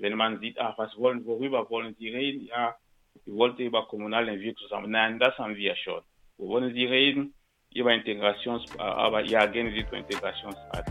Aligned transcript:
Wenn 0.00 0.16
man 0.16 0.40
sieht, 0.40 0.58
ach, 0.58 0.78
was 0.78 0.96
wollen, 0.96 1.26
worüber 1.26 1.68
wollen 1.68 1.94
Sie 1.98 2.08
reden? 2.08 2.46
Ja, 2.46 2.74
ich 3.14 3.34
wollte 3.34 3.62
über 3.62 3.86
kommunale 3.86 4.32
Entwicklung 4.32 4.56
zusammen. 4.66 4.90
Nein, 4.90 5.18
das 5.18 5.36
haben 5.36 5.54
wir 5.54 5.76
schon. 5.76 6.00
Wo 6.38 6.48
wollen 6.48 6.72
Sie 6.72 6.86
reden? 6.86 7.34
Über 7.74 7.92
Integrationsarbeit. 7.92 9.30
Ja, 9.30 9.44
gehen 9.44 9.70
Sie 9.74 9.86
zur 9.86 9.98
Integrationsarbeit. 9.98 10.86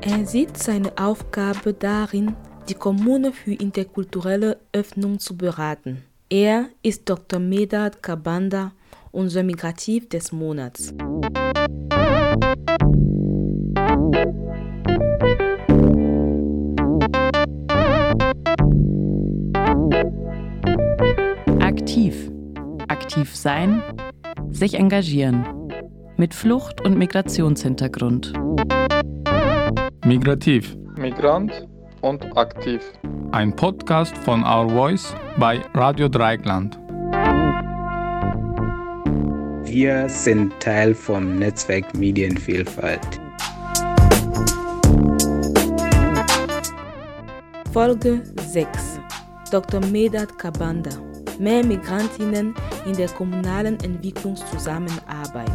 Er 0.00 0.26
sieht 0.26 0.58
seine 0.58 0.98
Aufgabe 0.98 1.74
darin, 1.74 2.34
die 2.68 2.74
Kommune 2.74 3.32
für 3.32 3.52
interkulturelle 3.52 4.58
Öffnung 4.72 5.20
zu 5.20 5.36
beraten. 5.36 6.02
Er 6.28 6.70
ist 6.82 7.08
Dr. 7.08 7.38
Medad 7.38 8.02
Kabanda, 8.02 8.72
unser 9.12 9.44
Migrativ 9.44 10.08
des 10.08 10.32
Monats. 10.32 10.92
Aktiv 23.24 23.36
sein, 23.36 23.82
sich 24.50 24.74
engagieren. 24.74 25.46
Mit 26.18 26.34
Flucht- 26.34 26.84
und 26.84 26.98
Migrationshintergrund. 26.98 28.34
Migrativ. 30.04 30.76
Migrant 30.98 31.66
und 32.02 32.36
aktiv. 32.36 32.82
Ein 33.32 33.56
Podcast 33.56 34.14
von 34.18 34.44
Our 34.44 34.68
Voice 34.68 35.14
bei 35.38 35.62
Radio 35.72 36.10
Dreieckland. 36.10 36.78
Wir 39.64 40.06
sind 40.10 40.52
Teil 40.60 40.94
vom 40.94 41.36
Netzwerk 41.38 41.94
Medienvielfalt. 41.94 43.20
Folge 47.72 48.22
6. 48.52 49.00
Dr. 49.50 49.80
Medad 49.86 50.38
Kabanda. 50.38 51.03
Mehr 51.38 51.64
Migrantinnen 51.64 52.54
in 52.86 52.96
der 52.96 53.08
kommunalen 53.08 53.78
Entwicklungszusammenarbeit. 53.80 55.50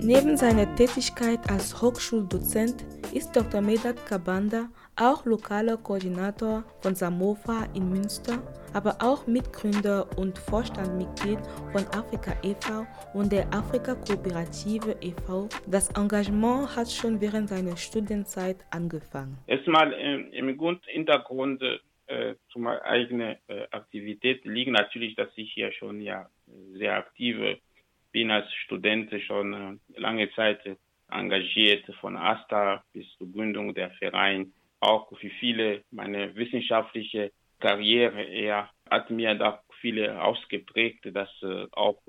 Neben 0.00 0.36
seiner 0.36 0.74
Tätigkeit 0.74 1.40
als 1.50 1.80
Hochschuldozent 1.80 2.84
ist 3.12 3.34
Dr. 3.34 3.60
Medad 3.60 4.04
Kabanda 4.06 4.68
auch 4.96 5.24
lokaler 5.24 5.76
Koordinator 5.76 6.64
von 6.80 6.94
Samofa 6.94 7.66
in 7.74 7.90
Münster, 7.90 8.42
aber 8.72 8.96
auch 9.00 9.26
Mitgründer 9.26 10.06
und 10.16 10.38
Vorstandmitglied 10.38 11.38
von 11.72 11.84
Afrika 11.88 12.32
e.V. 12.42 12.86
und 13.12 13.32
der 13.32 13.46
Afrika 13.52 13.94
Kooperative 13.94 14.96
e.V. 15.00 15.48
Das 15.66 15.90
Engagement 15.96 16.76
hat 16.76 16.90
schon 16.90 17.20
während 17.20 17.48
seiner 17.48 17.76
Studienzeit 17.76 18.58
angefangen. 18.70 19.38
Erstmal 19.46 19.92
äh, 19.92 20.38
im 20.38 20.56
Grundhintergrund 20.56 21.62
äh, 22.06 22.34
zu 22.50 22.58
meiner 22.58 22.82
eigenen 22.82 23.36
äh, 23.48 23.66
Aktivität 23.70 24.44
liegt 24.44 24.70
natürlich, 24.70 25.14
dass 25.14 25.28
ich 25.36 25.52
hier 25.52 25.72
schon 25.72 26.00
ja 26.00 26.28
sehr 26.72 26.96
aktive 26.96 27.58
bin 28.12 28.30
als 28.30 28.52
Student 28.52 29.10
schon 29.26 29.80
äh, 29.94 30.00
lange 30.00 30.30
Zeit 30.32 30.60
engagiert, 31.10 31.84
von 32.00 32.16
ASTA 32.16 32.84
bis 32.92 33.06
zur 33.18 33.30
Gründung 33.30 33.74
der 33.74 33.90
Verein. 33.92 34.52
Auch 34.84 35.08
für 35.18 35.30
viele 35.40 35.82
meine 35.90 36.34
wissenschaftliche 36.36 37.32
Karriere 37.58 38.22
eher 38.22 38.68
hat 38.90 39.10
mir 39.10 39.34
da 39.34 39.62
viele 39.80 40.22
ausgeprägt, 40.22 41.06
dass 41.12 41.30
äh, 41.42 41.66
auch 41.72 42.00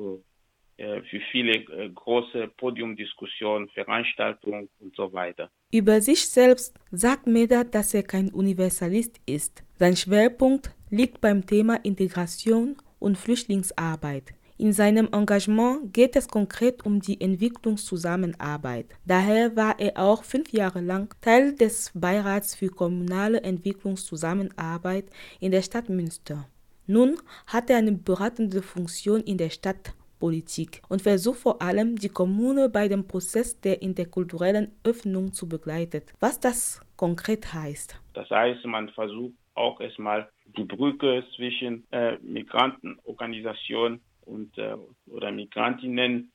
äh, 0.78 1.02
für 1.03 1.22
viele 1.31 1.64
große 1.94 2.50
Podiumdiskussionen, 2.58 3.70
Veranstaltungen 3.70 4.68
und 4.80 4.94
so 4.96 5.14
weiter. 5.14 5.50
Über 5.72 6.02
sich 6.02 6.28
selbst 6.28 6.78
sagt 6.92 7.28
Meda, 7.28 7.64
dass 7.64 7.94
er 7.94 8.03
kein 8.03 8.30
Universalist 8.30 9.22
ist. 9.25 9.63
Sein 9.75 9.96
Schwerpunkt 9.96 10.72
liegt 10.90 11.22
beim 11.22 11.46
Thema 11.46 11.75
Integration 11.84 12.75
und 13.00 13.18
Flüchtlingsarbeit. 13.18 14.34
In 14.58 14.72
seinem 14.72 15.10
Engagement 15.12 15.94
geht 15.94 16.16
es 16.16 16.30
konkret 16.30 16.86
um 16.86 17.02
die 17.02 17.20
Entwicklungszusammenarbeit. 17.20 18.86
Daher 19.06 19.54
war 19.58 19.78
er 19.82 20.02
auch 20.02 20.24
fünf 20.24 20.54
Jahre 20.54 20.80
lang 20.80 21.14
Teil 21.20 21.56
des 21.56 21.92
Beirats 21.94 22.56
für 22.56 22.70
kommunale 22.70 23.42
Entwicklungszusammenarbeit 23.42 25.10
in 25.42 25.52
der 25.52 25.62
Stadt 25.62 25.90
Münster. 25.90 26.48
Nun 26.88 27.18
hat 27.48 27.70
er 27.70 27.80
eine 27.80 27.92
beratende 27.92 28.62
Funktion 28.62 29.20
in 29.24 29.38
der 29.38 29.50
Stadtpolitik 29.50 30.82
und 30.88 31.02
versucht 31.02 31.40
vor 31.40 31.62
allem, 31.62 31.98
die 31.98 32.08
Kommune 32.08 32.70
bei 32.70 32.88
dem 32.88 33.06
Prozess 33.06 33.60
der 33.60 33.82
interkulturellen 33.82 34.72
Öffnung 34.86 35.34
zu 35.34 35.50
begleiten. 35.50 36.04
Was 36.22 36.40
das 36.40 36.80
konkret 36.96 37.54
heißt? 37.54 38.00
Das 38.14 38.30
heißt, 38.30 38.64
man 38.66 38.88
versucht 38.88 39.34
auch 39.56 39.82
erstmal 39.82 40.30
die 40.56 40.64
Brücke 40.64 41.26
zwischen 41.36 41.84
äh, 41.92 42.18
Migrantenorganisationen 42.22 44.00
und 44.25 44.58
äh, 44.58 44.75
oder 45.08 45.31
Migrantinnen 45.31 46.31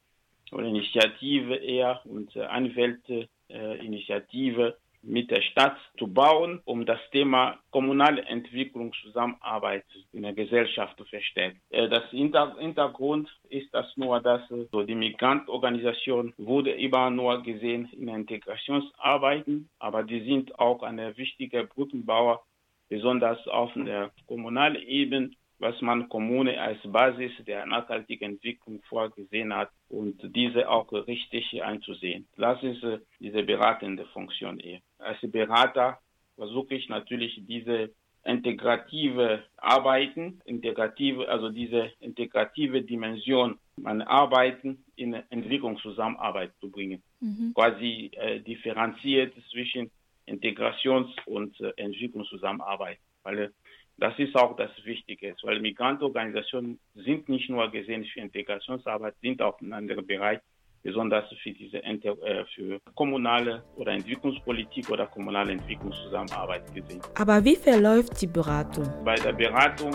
oder 0.53 0.67
Initiative 0.67 1.56
eher 1.56 2.01
und 2.05 2.37
äh, 2.37 2.43
Anwälteinitiative 2.43 4.77
mit 5.03 5.31
der 5.31 5.43
Stadt 5.43 5.77
zu 5.99 6.09
bauen, 6.09 6.61
um 6.65 6.84
das 6.84 7.01
Thema 7.11 7.59
kommunale 7.71 8.23
Entwicklungszusammenarbeit 8.23 9.84
in 10.12 10.23
der 10.23 10.34
Gesellschaft 10.34 10.97
zu 10.99 11.05
verstärken. 11.05 11.61
Äh, 11.71 11.89
das 11.89 12.09
Hintergrund 12.11 13.28
ist 13.49 13.73
das 13.73 13.87
nur, 13.97 14.21
dass 14.21 14.51
äh, 14.51 14.67
so 14.71 14.83
die 14.83 14.95
Migrantorganisation 14.95 16.34
wurde 16.37 16.72
immer 16.72 17.11
nur 17.11 17.43
gesehen 17.43 17.89
in 17.93 18.09
Integrationsarbeiten, 18.09 19.69
aber 19.78 20.03
die 20.03 20.25
sind 20.25 20.59
auch 20.59 20.83
eine 20.83 21.17
wichtige 21.17 21.65
Brückenbauer, 21.65 22.43
besonders 22.89 23.47
auf 23.47 23.72
der 23.75 24.11
kommunalen 24.27 24.83
Ebene 24.83 25.31
was 25.60 25.81
man 25.82 26.09
Kommune 26.09 26.60
als 26.60 26.78
Basis 26.84 27.32
der 27.47 27.66
nachhaltigen 27.66 28.32
Entwicklung 28.32 28.82
vorgesehen 28.88 29.54
hat 29.54 29.71
und 29.88 30.19
diese 30.34 30.69
auch 30.69 30.91
richtig 30.93 31.62
einzusehen. 31.62 32.26
Das 32.37 32.62
ist 32.62 32.82
äh, 32.82 32.98
diese 33.21 33.43
beratende 33.43 34.06
Funktion 34.06 34.59
eher. 34.59 34.81
Als 34.98 35.19
Berater 35.22 35.98
versuche 36.37 36.75
ich 36.75 36.88
natürlich 36.88 37.41
diese 37.47 37.91
integrative 38.25 39.44
Arbeiten, 39.56 40.41
integrative, 40.44 41.28
also 41.28 41.50
diese 41.50 41.91
integrative 42.00 42.82
Dimension, 42.82 43.59
meine 43.77 44.06
Arbeiten 44.06 44.84
in 44.97 45.15
Entwicklungszusammenarbeit 45.15 46.53
zu 46.60 46.71
bringen. 46.71 47.03
Mhm. 47.21 47.53
Quasi 47.54 48.10
äh, 48.15 48.41
differenziert 48.41 49.34
zwischen 49.50 49.91
Integrations- 50.27 51.15
und 51.27 51.59
äh, 51.60 51.72
Entwicklungszusammenarbeit. 51.77 52.98
Weil 53.22 53.53
das 54.00 54.19
ist 54.19 54.34
auch 54.34 54.56
das 54.56 54.71
Wichtige, 54.84 55.34
weil 55.43 55.61
Migrantenorganisationen 55.61 56.81
sind 56.94 57.28
nicht 57.28 57.50
nur 57.50 57.71
gesehen 57.71 58.05
für 58.06 58.21
Integrationsarbeit, 58.21 59.15
sind 59.21 59.43
auch 59.43 59.61
in 59.61 59.75
anderen 59.75 60.06
Bereichen, 60.06 60.43
besonders 60.83 61.28
für 61.43 61.50
diese 61.50 61.84
äh, 61.84 62.44
für 62.55 62.81
kommunale 62.94 63.62
oder 63.77 63.93
Entwicklungspolitik 63.93 64.89
oder 64.91 65.06
kommunale 65.06 65.53
Entwicklungszusammenarbeit 65.53 66.75
gesehen. 66.75 67.03
Aber 67.19 67.44
wie 67.44 67.56
verläuft 67.56 68.22
die 68.22 68.27
Beratung? 68.27 68.87
Bei 69.05 69.16
der 69.16 69.34
Beratung 69.34 69.93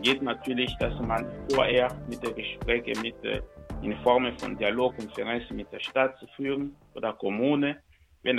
geht 0.00 0.22
natürlich, 0.22 0.74
dass 0.78 0.98
man 1.00 1.30
vorher 1.52 1.88
mit 2.08 2.22
den 2.22 2.34
Gesprächen 2.34 3.02
mit 3.02 3.22
äh, 3.24 3.42
in 3.82 3.94
Form 3.98 4.26
von 4.38 4.56
Dialogkonferenzen 4.56 5.54
mit 5.54 5.70
der 5.70 5.80
Stadt 5.80 6.18
zu 6.18 6.26
führen 6.28 6.74
oder 6.94 7.12
Kommune. 7.12 7.76
Wenn 8.22 8.38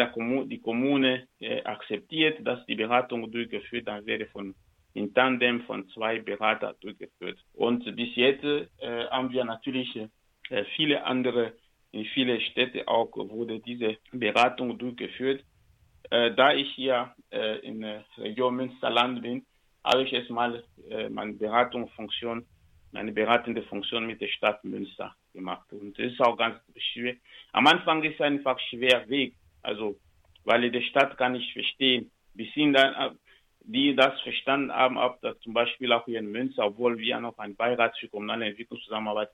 die 0.49 0.59
Kommune 0.59 1.27
äh, 1.39 1.61
akzeptiert, 1.61 2.39
dass 2.44 2.65
die 2.65 2.73
Beratung 2.73 3.31
durchgeführt, 3.31 3.88
dann 3.88 4.03
werde 4.07 4.25
von 4.25 4.55
in 4.95 5.13
Tandem 5.13 5.61
von 5.63 5.88
zwei 5.89 6.19
Beratern 6.19 6.73
durchgeführt. 6.79 7.38
Und 7.53 7.83
bis 7.95 8.16
jetzt 8.16 8.44
äh, 8.44 9.06
haben 9.11 9.29
wir 9.31 9.44
natürlich 9.44 9.94
äh, 10.50 10.63
viele 10.75 11.03
andere, 11.03 11.53
in 11.92 12.06
viele 12.06 12.39
Städte 12.39 12.88
auch 12.88 13.12
wurde 13.15 13.59
diese 13.59 13.97
Beratung 14.12 14.77
durchgeführt. 14.77 15.44
Äh, 16.09 16.33
da 16.36 16.53
ich 16.53 16.71
hier 16.75 17.13
äh, 17.30 17.59
in 17.59 17.81
der 17.81 18.06
Region 18.18 18.56
Münsterland 18.56 19.21
bin, 19.21 19.45
habe 19.83 20.03
ich 20.03 20.13
erstmal 20.13 20.63
äh, 20.89 21.09
meine 21.09 21.33
Beratungsfunktion, 21.33 22.45
meine 22.94 23.12
beratende 23.12 23.63
Funktion 23.63 24.07
mit 24.07 24.21
der 24.21 24.30
Stadt 24.30 24.63
Münster 24.63 25.13
gemacht. 25.33 25.71
Und 25.74 26.00
das 26.00 26.13
ist 26.13 26.21
auch 26.21 26.38
ganz 26.38 26.57
schwer. 26.94 27.15
Am 27.51 27.68
Anfang 27.68 28.01
ist 28.03 28.15
es 28.15 28.21
einfach 28.21 28.57
schwer 28.69 29.09
Weg, 29.09 29.36
also 29.62 30.00
weil 30.45 30.71
die 30.71 30.83
Stadt 30.83 31.18
kann 31.18 31.33
nicht 31.33 31.51
verstehen. 31.51 32.12
Bis 32.33 32.50
hin 32.53 32.74
dann, 32.74 33.18
die 33.67 33.95
das 33.95 34.19
verstanden 34.21 34.71
haben, 34.71 34.97
ob 34.97 35.19
das 35.21 35.39
zum 35.39 35.53
Beispiel 35.53 35.91
auch 35.91 36.06
hier 36.06 36.19
in 36.19 36.31
Münster, 36.31 36.65
obwohl 36.65 36.97
wir 36.97 37.19
noch 37.19 37.38
einen 37.38 37.56
Beirat 37.56 37.97
für 37.97 38.07
kommunale 38.09 38.45
Entwicklungszusammenarbeit 38.45 39.29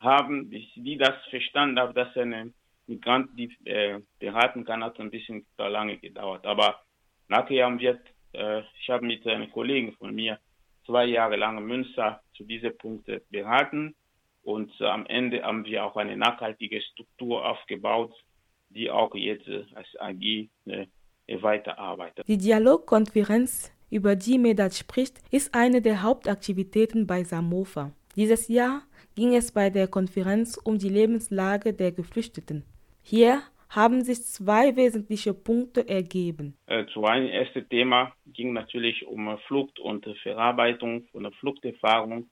haben, 0.00 0.48
bis 0.48 0.64
die 0.74 0.96
das 0.96 1.14
verstanden 1.30 1.78
haben, 1.78 1.94
dass 1.94 2.16
eine 2.16 2.52
Migrant 2.86 3.30
die 3.38 3.50
äh, 3.64 4.00
beraten 4.18 4.64
kann, 4.64 4.84
hat 4.84 5.00
ein 5.00 5.10
bisschen 5.10 5.46
lange 5.56 5.98
gedauert. 5.98 6.46
Aber 6.46 6.80
nachher 7.28 7.64
haben 7.64 7.78
wir, 7.78 8.00
äh, 8.32 8.62
ich 8.80 8.90
habe 8.90 9.06
mit 9.06 9.26
einem 9.26 9.50
Kollegen 9.50 9.92
von 9.94 10.14
mir 10.14 10.38
zwei 10.84 11.06
Jahre 11.06 11.36
lang 11.36 11.64
Münster 11.64 12.20
zu 12.36 12.44
diesen 12.44 12.76
Punkten 12.76 13.20
beraten 13.30 13.94
Und 14.42 14.70
am 14.82 15.06
Ende 15.06 15.42
haben 15.42 15.64
wir 15.64 15.84
auch 15.84 15.96
eine 15.96 16.16
nachhaltige 16.16 16.82
Struktur 16.82 17.48
aufgebaut, 17.48 18.12
die 18.68 18.90
auch 18.90 19.14
jetzt 19.14 19.48
als 19.74 19.88
AG 19.98 20.48
äh, 20.66 20.86
weiterarbeitet. 21.28 22.26
Die 22.28 22.38
Dialogkonferenz, 22.38 23.72
über 23.90 24.16
die 24.16 24.38
Medat 24.38 24.74
spricht, 24.74 25.18
ist 25.30 25.54
eine 25.54 25.80
der 25.80 26.02
Hauptaktivitäten 26.02 27.06
bei 27.06 27.24
Samofa. 27.24 27.92
Dieses 28.16 28.48
Jahr 28.48 28.82
ging 29.14 29.34
es 29.34 29.52
bei 29.52 29.70
der 29.70 29.88
Konferenz 29.88 30.56
um 30.56 30.78
die 30.78 30.88
Lebenslage 30.88 31.72
der 31.72 31.92
Geflüchteten. 31.92 32.64
Hier 33.02 33.42
haben 33.68 34.02
sich 34.02 34.22
zwei 34.22 34.76
wesentliche 34.76 35.34
Punkte 35.34 35.88
ergeben. 35.88 36.56
Äh, 36.66 36.86
zu 36.86 37.04
einem 37.04 37.28
ersten 37.28 37.68
Thema 37.68 38.12
ging 38.26 38.52
natürlich 38.52 39.06
um 39.06 39.36
Flucht 39.46 39.80
und 39.80 40.06
Verarbeitung 40.22 41.06
von 41.10 41.30
Fluchterfahrung 41.32 42.28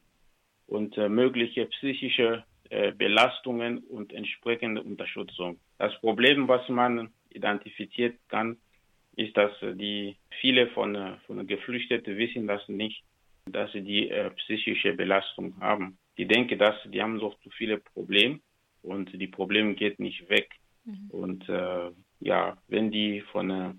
und 0.67 0.97
äh, 0.97 1.09
mögliche 1.09 1.67
psychische 1.67 2.45
äh, 2.71 2.93
Belastungen 2.93 3.79
und 3.79 4.13
entsprechende 4.13 4.83
Unterstützung. 4.83 5.59
Das 5.79 5.93
Problem, 6.01 6.49
was 6.49 6.67
man 6.69 7.11
identifiziert 7.31 8.17
kann, 8.29 8.57
ist, 9.17 9.37
dass 9.37 9.53
die 9.61 10.17
viele 10.41 10.69
von, 10.69 11.19
von 11.27 11.37
den 11.37 11.47
Geflüchteten 11.47 12.17
wissen 12.17 12.47
das 12.47 12.67
nicht, 12.69 13.03
dass 13.47 13.73
sie 13.73 13.83
die 13.83 14.09
äh, 14.09 14.31
psychische 14.31 14.95
Belastung 14.95 15.59
haben. 15.61 15.99
Die 16.17 16.27
denken, 16.27 16.59
dass 16.59 16.77
die 16.85 17.03
haben 17.03 17.19
doch 17.19 17.39
zu 17.41 17.51
viele 17.51 17.79
Probleme 17.79 18.41
und 18.83 19.13
die 19.13 19.27
Probleme 19.27 19.75
geht 19.75 19.99
nicht 19.99 20.29
weg. 20.29 20.49
Mhm. 20.85 21.11
Und 21.11 21.49
äh, 21.49 21.91
ja, 22.21 22.57
wenn 22.69 22.91
die 22.91 23.21
von 23.33 23.51
äh, 23.51 23.75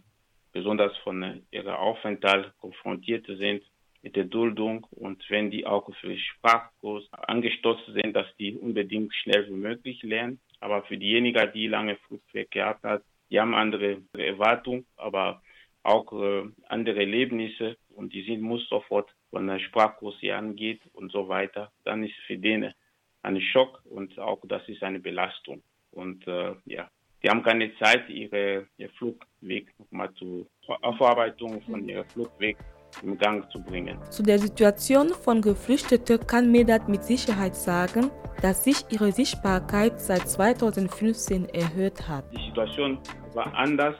besonders 0.52 0.96
von 1.00 1.24
äh, 1.24 1.42
ihrer 1.52 1.80
Aufenthalt 1.80 2.54
konfrontiert 2.60 3.26
sind 3.26 3.64
mit 4.02 4.16
der 4.16 4.26
Duldung 4.26 4.86
und 4.92 5.24
wenn 5.30 5.50
die 5.50 5.66
auch 5.66 5.90
für 5.96 6.18
Sprachkurs 6.18 7.08
angestoßt 7.12 7.94
sind, 7.94 8.14
dass 8.14 8.28
die 8.38 8.56
unbedingt 8.56 9.14
schnell 9.16 9.48
wie 9.48 9.54
möglich 9.54 10.04
lernen. 10.04 10.40
Aber 10.60 10.84
für 10.84 10.98
diejenigen, 10.98 11.52
die 11.54 11.68
lange 11.68 11.96
Fluchtweg 12.08 12.52
gehabt 12.52 12.84
hat, 12.84 13.04
die 13.34 13.40
haben 13.40 13.56
andere 13.56 14.04
Erwartungen, 14.16 14.86
aber 14.96 15.42
auch 15.82 16.14
äh, 16.14 16.44
andere 16.70 17.00
Erlebnisse 17.00 17.78
und 17.90 18.14
die 18.14 18.22
sind 18.24 18.42
muss 18.42 18.70
sofort 18.70 19.10
von 19.32 19.48
der 19.48 19.60
Sprachkurs 19.60 20.16
hier 20.20 20.38
angeht 20.38 20.82
und 20.94 21.12
so 21.12 21.28
weiter. 21.28 21.72
Dann 21.84 22.04
ist 22.04 22.14
für 22.28 22.38
denen 22.38 22.74
ein 23.24 23.42
Schock 23.42 23.82
und 23.86 24.20
auch 24.20 24.40
das 24.44 24.62
ist 24.70 24.84
eine 24.84 25.00
Belastung. 25.00 25.64
Und 25.90 26.28
äh, 26.28 26.54
ja, 26.66 26.92
die 27.24 27.30
haben 27.30 27.42
keine 27.42 27.76
Zeit, 27.78 28.08
ihre, 28.08 28.68
ihr 28.78 28.90
Flugweg 28.92 29.74
nochmal 29.80 30.14
zur 30.14 30.46
Aufarbeitung 30.68 31.60
von 31.64 31.90
ihrem 31.90 32.06
Flugweg 32.10 32.58
im 33.02 33.18
Gang 33.18 33.50
zu 33.52 33.62
bringen. 33.62 33.98
Zu 34.10 34.24
der 34.24 34.40
Situation 34.40 35.10
von 35.10 35.42
Geflüchteten 35.42 36.20
kann 36.28 36.52
Medat 36.52 36.88
mit 36.90 37.04
Sicherheit 37.04 37.56
sagen, 37.56 38.12
dass 38.42 38.64
sich 38.64 38.86
ihre 38.92 39.12
Sichtbarkeit 39.12 40.00
seit 40.00 40.28
2015 40.28 41.50
erhöht 41.50 42.08
hat. 42.08 42.26
Die 42.36 42.46
Situation 42.50 43.00
war 43.34 43.54
anders, 43.56 43.96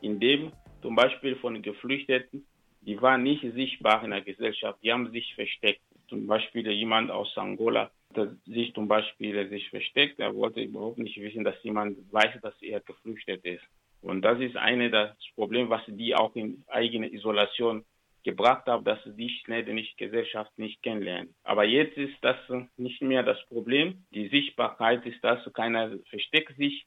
indem 0.00 0.52
zum 0.82 0.96
Beispiel 0.96 1.36
von 1.36 1.60
Geflüchteten, 1.62 2.46
die 2.82 3.00
waren 3.00 3.22
nicht 3.22 3.42
sichtbar 3.54 4.04
in 4.04 4.10
der 4.10 4.20
Gesellschaft, 4.20 4.78
die 4.82 4.92
haben 4.92 5.10
sich 5.10 5.34
versteckt. 5.34 5.80
Zum 6.08 6.26
Beispiel 6.26 6.70
jemand 6.70 7.10
aus 7.10 7.32
Angola, 7.36 7.90
der 8.14 8.36
sich 8.46 8.74
zum 8.74 8.88
Beispiel 8.88 9.48
sich 9.48 9.68
versteckt, 9.70 10.20
er 10.20 10.34
wollte 10.34 10.60
überhaupt 10.60 10.98
nicht 10.98 11.18
wissen, 11.20 11.44
dass 11.44 11.62
jemand 11.62 11.96
weiß, 12.12 12.40
dass 12.42 12.54
er 12.60 12.80
geflüchtet 12.80 13.44
ist. 13.44 13.64
Und 14.02 14.22
das 14.22 14.38
ist 14.40 14.56
eine 14.56 14.90
das 14.90 15.16
Problem, 15.34 15.70
was 15.70 15.80
die 15.86 16.14
auch 16.14 16.36
in 16.36 16.62
eigene 16.68 17.10
Isolation 17.10 17.84
gebracht 18.24 18.66
haben, 18.66 18.84
dass 18.84 18.98
die 19.04 19.28
schnell 19.28 19.64
die 19.64 19.88
Gesellschaft 19.96 20.58
nicht 20.58 20.82
kennenlernen. 20.82 21.34
Aber 21.44 21.64
jetzt 21.64 21.96
ist 21.96 22.16
das 22.22 22.36
nicht 22.76 23.02
mehr 23.02 23.22
das 23.22 23.38
Problem. 23.46 24.04
Die 24.12 24.28
Sichtbarkeit 24.28 25.04
ist 25.06 25.22
das, 25.22 25.40
keiner 25.52 25.98
versteckt 26.10 26.56
sich 26.56 26.86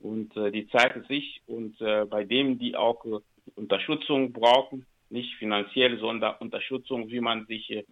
und 0.00 0.36
äh, 0.36 0.50
die 0.50 0.68
zeigen 0.68 1.04
sich 1.08 1.42
und 1.46 1.80
äh, 1.80 2.04
bei 2.04 2.24
denen, 2.24 2.58
die 2.58 2.76
auch 2.76 3.04
äh, 3.04 3.18
Unterstützung 3.54 4.32
brauchen, 4.32 4.86
nicht 5.08 5.34
finanziell, 5.36 5.98
sondern 5.98 6.36
Unterstützung, 6.40 7.08
wie 7.10 7.20
man 7.20 7.46
sich 7.46 7.70
äh, 7.70 7.84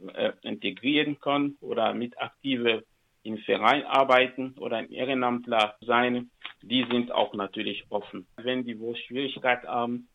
integrieren 0.43 1.21
kann 1.21 1.57
oder 1.61 1.95
mit 1.95 2.21
aktive 2.21 2.85
im 3.23 3.39
Verein 3.39 3.85
arbeiten 3.85 4.55
oder 4.59 4.77
ein 4.77 4.91
Ehrenamtler 4.91 5.77
sein, 5.81 6.31
die 6.63 6.87
sind 6.91 7.11
auch 7.11 7.35
natürlich 7.35 7.85
offen. 7.89 8.27
Wenn 8.37 8.65
die 8.65 8.79
wo 8.79 8.95
Schwierigkeit 8.95 9.65
haben, 9.65 10.09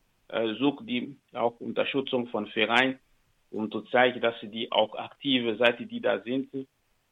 sucht 0.60 0.88
die 0.88 1.18
auch 1.34 1.60
Unterstützung 1.60 2.28
von 2.28 2.48
Vereinen, 2.48 3.00
um 3.52 3.72
zu 3.72 3.82
zeigen, 3.82 4.22
dass 4.22 4.36
die 4.42 4.72
auch 4.72 4.94
aktive 4.96 5.58
Seite, 5.58 5.86
die 5.86 6.02
da 6.02 6.22
sind, 6.22 6.50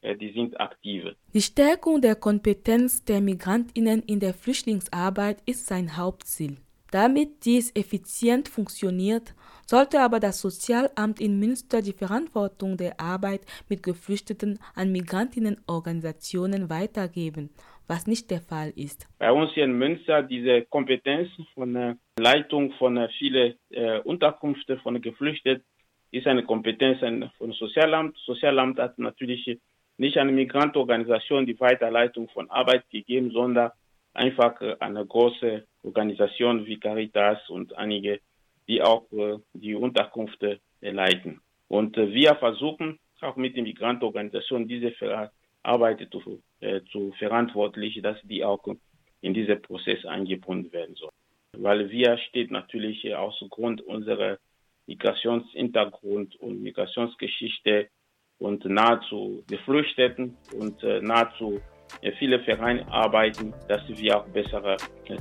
äh, 0.01 0.15
die 0.15 0.31
sind 0.33 0.59
aktive. 0.59 1.15
Die 1.33 1.41
Stärkung 1.41 2.01
der 2.01 2.15
Kompetenz 2.15 3.03
der 3.03 3.21
Migrantinnen 3.21 4.03
in 4.03 4.19
der 4.19 4.33
Flüchtlingsarbeit 4.33 5.41
ist 5.45 5.65
sein 5.65 5.97
Hauptziel. 5.97 6.57
Damit 6.91 7.43
dies 7.43 7.75
effizient 7.75 8.47
funktioniert, 8.47 9.33
sollte 9.65 9.99
aber 9.99 10.21
das 10.21 10.39
Sozialamt 10.39 11.19
in 11.19 11.37
Münster 11.37 11.81
die 11.81 11.91
Verantwortung 11.91 12.77
der 12.77 13.01
Arbeit 13.01 13.41
mit 13.67 13.83
Geflüchteten 13.83 14.59
an 14.73 14.93
Migrantinnenorganisationen 14.93 16.69
weitergeben, 16.69 17.49
was 17.87 18.07
nicht 18.07 18.29
der 18.31 18.41
Fall 18.41 18.71
ist. 18.75 19.07
Bei 19.17 19.31
uns 19.31 19.51
hier 19.53 19.63
in 19.63 19.77
Münster 19.77 20.23
diese 20.23 20.63
Kompetenz 20.63 21.29
von 21.53 21.73
der 21.73 21.97
Leitung 22.19 22.73
von 22.73 23.07
vielen 23.17 23.55
äh, 23.69 23.99
Unterkünften 23.99 24.79
von 24.79 25.01
Geflüchteten 25.01 25.63
ist 26.11 26.27
eine 26.27 26.43
Kompetenz 26.43 26.99
von 27.37 27.51
Sozialamt. 27.53 28.17
Sozialamt 28.25 28.79
hat 28.79 28.97
natürlich 28.99 29.59
nicht 29.97 30.17
eine 30.17 30.31
Migrantorganisation 30.31 31.45
die 31.45 31.59
Weiterleitung 31.59 32.29
von 32.29 32.49
Arbeit 32.49 32.89
gegeben, 32.89 33.31
sondern 33.31 33.71
einfach 34.13 34.59
äh, 34.61 34.75
eine 34.79 35.05
große 35.05 35.65
Organisation 35.83 36.65
wie 36.65 36.79
Caritas 36.79 37.49
und 37.49 37.75
einige, 37.77 38.19
die 38.67 38.81
auch 38.81 39.11
äh, 39.11 39.37
die 39.53 39.75
Unterkünfte 39.75 40.59
leiten. 40.81 41.41
Und 41.67 41.97
wir 41.97 42.35
versuchen 42.35 42.99
auch 43.21 43.35
mit 43.35 43.55
den 43.55 43.63
Migrantenorganisationen 43.63 44.67
diese 44.67 44.93
Arbeit 45.63 46.07
zu, 46.11 46.41
zu 46.91 47.13
verantwortlich, 47.19 47.99
dass 48.01 48.17
die 48.23 48.43
auch 48.43 48.63
in 49.21 49.33
diesen 49.33 49.61
Prozess 49.61 50.05
eingebunden 50.05 50.71
werden 50.73 50.95
sollen. 50.95 51.11
Weil 51.53 51.89
wir 51.89 52.17
steht 52.29 52.51
natürlich 52.51 53.15
aus 53.15 53.43
Grund 53.49 53.81
unserer 53.81 54.37
Migrationshintergrund 54.85 56.35
und 56.37 56.61
Migrationsgeschichte 56.61 57.89
und 58.39 58.65
nahezu 58.65 59.43
Geflüchteten 59.47 60.37
und 60.53 60.81
nahezu 60.83 61.59
viele 62.19 62.39
Vereine 62.41 62.85
arbeiten, 62.91 63.53
dass 63.69 63.81
wir 63.87 64.17
auch 64.17 64.27
besseren 64.27 64.77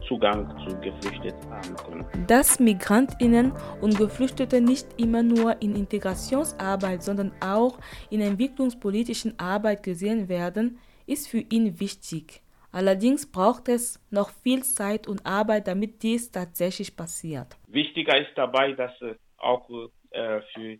Zugang 0.08 0.49
zu 0.66 0.76
Geflüchteten 0.80 1.50
haben 1.50 1.76
können. 1.76 2.26
Dass 2.26 2.58
Migrantinnen 2.60 3.52
und 3.80 3.96
Geflüchtete 3.96 4.60
nicht 4.60 5.00
immer 5.00 5.22
nur 5.22 5.62
in 5.62 5.76
Integrationsarbeit, 5.76 7.02
sondern 7.02 7.32
auch 7.40 7.78
in 8.10 8.20
entwicklungspolitischen 8.20 9.38
Arbeit 9.38 9.82
gesehen 9.82 10.28
werden, 10.28 10.78
ist 11.06 11.28
für 11.28 11.38
ihn 11.38 11.80
wichtig. 11.80 12.42
Allerdings 12.72 13.30
braucht 13.30 13.68
es 13.68 14.04
noch 14.10 14.30
viel 14.30 14.62
Zeit 14.62 15.06
und 15.06 15.25
Arbeit, 15.25 15.66
damit 15.66 16.02
dies 16.02 16.30
tatsächlich 16.30 16.96
passiert. 16.96 17.56
Wichtiger 17.68 18.18
ist 18.20 18.36
dabei, 18.36 18.72
dass 18.72 18.92
auch 19.38 19.70
äh, 20.10 20.40
für 20.52 20.78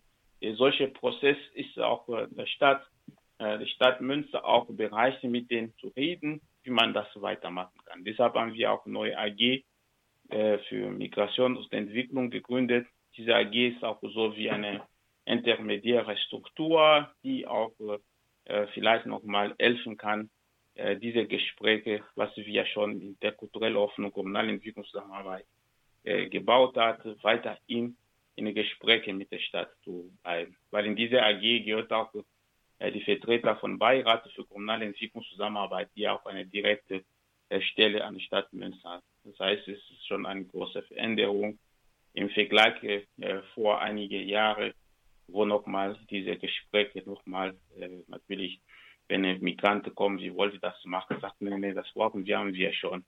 solche 0.55 0.89
Prozesse 0.89 1.39
ist 1.53 1.79
auch 1.79 2.07
äh, 2.09 2.27
der 2.29 2.45
Staat 2.45 2.85
äh, 3.39 3.59
die 3.59 3.67
Stadt 3.67 4.01
Münster 4.01 4.45
auch 4.45 4.65
Bereiche 4.67 5.27
mit 5.27 5.49
denen 5.51 5.73
zu 5.79 5.87
reden, 5.89 6.41
wie 6.63 6.71
man 6.71 6.93
das 6.93 7.07
weitermachen 7.15 7.77
kann. 7.85 8.03
Deshalb 8.03 8.33
haben 8.35 8.53
wir 8.53 8.71
auch 8.71 8.85
eine 8.85 8.93
neue 8.93 9.17
AG 9.17 9.63
äh, 10.29 10.57
für 10.69 10.89
Migration 10.89 11.55
und 11.57 11.71
Entwicklung 11.71 12.29
gegründet. 12.29 12.87
Diese 13.15 13.35
AG 13.35 13.53
ist 13.53 13.83
auch 13.83 14.01
so 14.01 14.35
wie 14.35 14.49
eine 14.49 14.81
intermediäre 15.25 16.15
Struktur, 16.17 17.09
die 17.23 17.45
auch 17.45 17.73
äh, 18.47 18.67
vielleicht 18.73 19.05
nochmal 19.05 19.55
helfen 19.59 19.97
kann, 19.97 20.29
diese 21.01 21.25
Gespräche, 21.25 22.03
was 22.13 22.29
wir 22.37 22.63
schon 22.67 23.01
in 23.01 23.17
der 23.23 23.31
kulturellen 23.31 23.77
offenen 23.77 24.13
kommunalen 24.13 24.49
Entwicklungszusammenarbeit 24.49 25.47
gebaut 26.03 26.77
hat, 26.77 26.99
weiterhin 27.23 27.97
in 28.35 28.53
Gespräche 28.53 29.11
mit 29.11 29.31
der 29.31 29.39
Stadt 29.39 29.71
zu 29.83 30.11
bleiben. 30.21 30.55
Weil 30.69 30.85
in 30.85 30.95
dieser 30.95 31.25
AG 31.25 31.41
gehört 31.65 31.91
auch 31.91 32.13
äh, 32.79 32.91
die 32.91 33.01
Vertreter 33.01 33.55
von 33.57 33.77
Beirat 33.79 34.29
für 34.33 34.45
kommunale 34.45 34.85
Entwicklungszusammenarbeit, 34.85 35.89
die 35.95 36.07
auch 36.07 36.25
eine 36.25 36.45
direkte 36.45 37.03
äh, 37.49 37.61
Stelle 37.61 38.03
an 38.03 38.15
die 38.15 38.23
Stadt 38.23 38.51
Münster 38.53 38.89
hat. 38.89 39.03
Das 39.23 39.39
heißt, 39.39 39.67
es 39.67 39.77
ist 39.77 40.07
schon 40.07 40.25
eine 40.25 40.45
große 40.45 40.83
Veränderung 40.83 41.57
im 42.13 42.29
Vergleich 42.29 42.81
äh, 42.83 43.41
vor 43.53 43.81
einigen 43.81 44.27
Jahren, 44.27 44.73
wo 45.27 45.45
nochmal 45.45 45.97
diese 46.09 46.37
Gespräche 46.37 47.03
nochmal 47.05 47.57
äh, 47.77 47.89
natürlich, 48.07 48.61
wenn 49.07 49.21
Migranten 49.39 49.93
kommen, 49.95 50.19
sie 50.19 50.33
das 50.61 50.85
machen, 50.85 51.19
sagt 51.21 51.41
man, 51.41 51.59
nee, 51.59 51.73
das 51.73 51.91
brauchen 51.93 52.25
wir, 52.25 52.37
haben 52.37 52.53
wir 52.53 52.73
schon. 52.73 53.05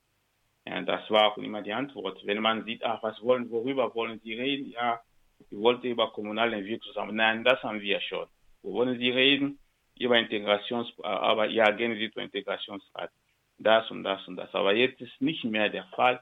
Ja, 0.65 0.81
das 0.81 1.09
war 1.09 1.31
auch 1.31 1.37
immer 1.37 1.61
die 1.61 1.73
Antwort. 1.73 2.19
Wenn 2.25 2.41
man 2.41 2.65
sieht, 2.65 2.83
ach, 2.83 3.01
was 3.03 3.21
wollen, 3.21 3.49
worüber 3.49 3.93
wollen 3.95 4.19
Sie 4.21 4.33
reden? 4.33 4.71
Ja, 4.71 5.01
ich 5.39 5.57
wollte 5.57 5.87
über 5.87 6.11
kommunale 6.11 6.57
Entwicklung 6.57 6.81
zusammen. 6.81 7.15
Nein, 7.15 7.43
das 7.43 7.61
haben 7.63 7.81
wir 7.81 7.99
schon. 8.01 8.27
Wo 8.61 8.73
wollen 8.73 8.99
Sie 8.99 9.09
reden? 9.09 9.59
über 9.99 10.17
Integrationsarbeit, 10.17 11.51
ja, 11.51 11.69
gehen 11.71 11.95
Sie 11.95 12.09
zur 12.11 12.23
Integrationsrat. 12.23 13.11
Das 13.57 13.91
und 13.91 14.03
das 14.03 14.25
und 14.27 14.37
das. 14.37 14.53
Aber 14.55 14.73
jetzt 14.73 15.01
ist 15.01 15.21
nicht 15.21 15.43
mehr 15.43 15.69
der 15.69 15.85
Fall. 15.95 16.21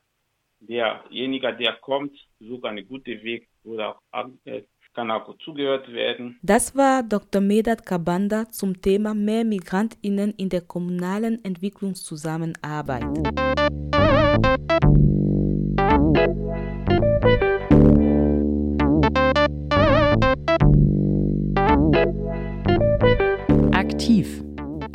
Derjenige, 0.60 1.56
der 1.56 1.74
kommt, 1.74 2.18
sucht 2.40 2.66
einen 2.66 2.88
guten 2.88 3.22
Weg 3.22 3.48
oder 3.64 4.00
auch 4.12 4.32
kann 4.98 5.12
auch 5.12 5.38
zugehört 5.46 5.94
werden. 5.94 6.40
Das 6.42 6.76
war 6.76 7.04
Dr. 7.04 7.40
Medat 7.40 7.86
Kabanda 7.86 8.50
zum 8.50 8.82
Thema 8.82 9.14
mehr 9.14 9.46
MigrantInnen 9.46 10.34
in 10.38 10.50
der 10.50 10.62
kommunalen 10.62 11.38
Entwicklungszusammenarbeit. 11.46 13.06
Aktiv. 23.72 24.44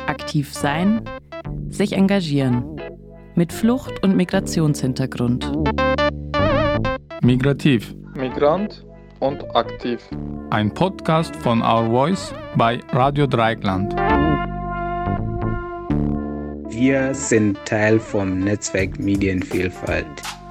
Aktiv 0.05 0.53
sein, 0.53 1.05
sich 1.69 1.93
engagieren. 1.93 2.75
Mit 3.35 3.53
Flucht- 3.53 4.03
und 4.03 4.17
Migrationshintergrund. 4.17 5.49
Migrativ. 7.21 7.95
Migrant 8.15 8.85
und 9.23 9.55
aktiv. 9.55 9.99
Ein 10.49 10.73
Podcast 10.73 11.35
von 11.37 11.61
Our 11.61 11.89
Voice 11.89 12.33
bei 12.55 12.79
Radio 12.91 13.25
Dreieckland. 13.25 13.93
Wir 16.69 17.13
sind 17.13 17.57
Teil 17.65 17.99
vom 17.99 18.39
Netzwerk 18.39 18.99
Medienvielfalt. 18.99 20.42